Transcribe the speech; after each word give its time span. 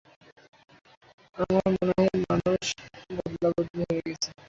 আমার 1.37 1.67
মনে 1.75 1.93
হয় 1.97 2.11
মানুষ 2.31 2.65
বদলাবদলি 3.17 3.81
হয়ে 3.81 4.01
গেছে। 4.07 4.29